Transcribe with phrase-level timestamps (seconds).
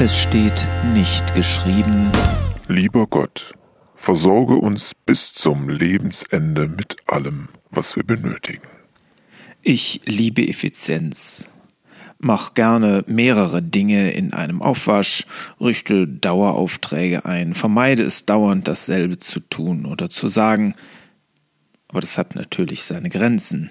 [0.00, 2.10] Es steht nicht geschrieben.
[2.66, 3.54] Lieber Gott,
[3.94, 8.66] versorge uns bis zum Lebensende mit allem, was wir benötigen.
[9.62, 11.48] Ich liebe Effizienz.
[12.18, 15.26] Mach gerne mehrere Dinge in einem Aufwasch,
[15.60, 20.74] richte Daueraufträge ein, vermeide es dauernd dasselbe zu tun oder zu sagen.
[21.86, 23.70] Aber das hat natürlich seine Grenzen.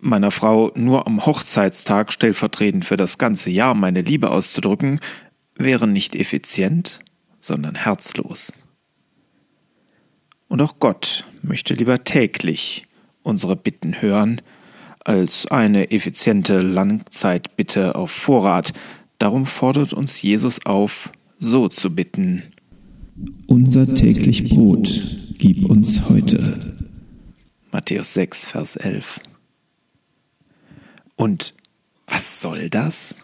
[0.00, 5.00] Meiner Frau nur am Hochzeitstag stellvertretend für das ganze Jahr meine Liebe auszudrücken,
[5.58, 7.00] wäre nicht effizient,
[7.40, 8.52] sondern herzlos.
[10.48, 12.86] Und auch Gott möchte lieber täglich
[13.22, 14.40] unsere Bitten hören,
[15.04, 18.72] als eine effiziente Langzeitbitte auf Vorrat.
[19.18, 22.42] Darum fordert uns Jesus auf, so zu bitten.
[23.46, 24.88] Unser täglich Brot
[25.38, 26.76] gib uns heute.
[27.70, 29.20] Matthäus 6, Vers 11.
[31.16, 31.54] Und
[32.06, 33.16] was soll das?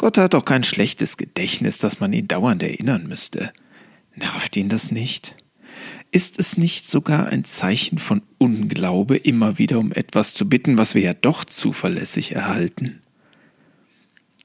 [0.00, 3.52] Gott hat doch kein schlechtes Gedächtnis, dass man ihn dauernd erinnern müsste.
[4.16, 5.36] Nervt ihn das nicht?
[6.10, 10.94] Ist es nicht sogar ein Zeichen von Unglaube, immer wieder um etwas zu bitten, was
[10.94, 13.02] wir ja doch zuverlässig erhalten?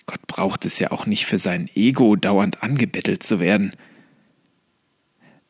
[0.08, 3.72] Gott braucht es ja auch nicht für sein Ego dauernd angebettelt zu werden.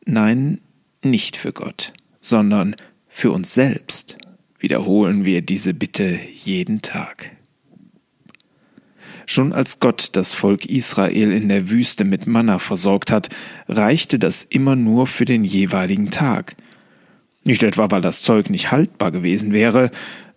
[0.04, 0.60] Nein,
[1.02, 2.76] nicht für Gott, sondern
[3.08, 4.18] für uns selbst
[4.60, 7.35] wiederholen wir diese Bitte jeden Tag.
[9.26, 13.28] Schon als Gott das Volk Israel in der Wüste mit Manna versorgt hat,
[13.68, 16.54] reichte das immer nur für den jeweiligen Tag.
[17.44, 19.90] Nicht etwa, weil das Zeug nicht haltbar gewesen wäre,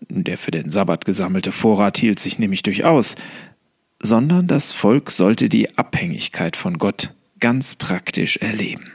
[0.09, 3.16] der für den Sabbat gesammelte Vorrat hielt sich nämlich durchaus,
[4.02, 8.92] sondern das Volk sollte die Abhängigkeit von Gott ganz praktisch erleben.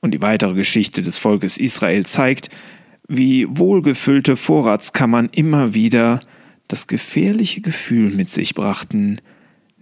[0.00, 2.50] Und die weitere Geschichte des Volkes Israel zeigt,
[3.08, 6.20] wie wohlgefüllte Vorratskammern immer wieder
[6.68, 9.20] das gefährliche Gefühl mit sich brachten,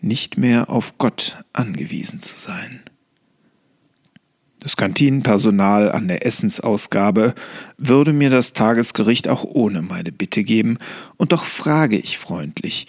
[0.00, 2.80] nicht mehr auf Gott angewiesen zu sein.
[4.60, 7.34] Das Kantinenpersonal an der Essensausgabe
[7.76, 10.78] würde mir das Tagesgericht auch ohne meine Bitte geben,
[11.16, 12.86] und doch frage ich freundlich,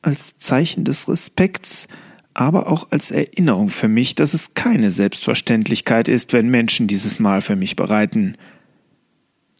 [0.00, 1.86] als Zeichen des Respekts,
[2.34, 7.40] aber auch als Erinnerung für mich, dass es keine Selbstverständlichkeit ist, wenn Menschen dieses Mahl
[7.40, 8.36] für mich bereiten.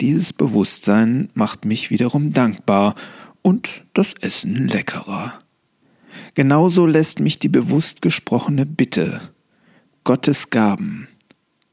[0.01, 2.95] Dieses Bewusstsein macht mich wiederum dankbar
[3.43, 5.41] und das Essen leckerer.
[6.35, 9.21] Genauso lässt mich die bewusst gesprochene Bitte,
[10.05, 11.09] Gottes Gaben,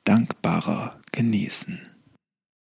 [0.03, 1.79] dankbarer genießen.